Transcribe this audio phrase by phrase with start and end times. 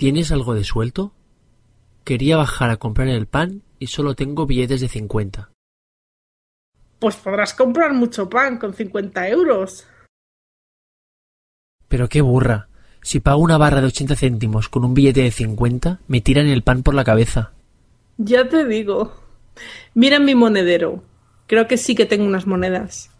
[0.00, 1.12] ¿Tienes algo de suelto?
[2.04, 5.50] Quería bajar a comprar el pan y solo tengo billetes de cincuenta.
[7.00, 9.88] Pues podrás comprar mucho pan con cincuenta euros.
[11.88, 12.68] Pero qué burra.
[13.02, 16.62] Si pago una barra de ochenta céntimos con un billete de cincuenta, me tiran el
[16.62, 17.50] pan por la cabeza.
[18.18, 19.14] Ya te digo.
[19.94, 21.02] Mira en mi monedero.
[21.48, 23.10] Creo que sí que tengo unas monedas.